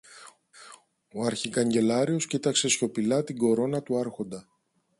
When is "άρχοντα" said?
3.97-4.47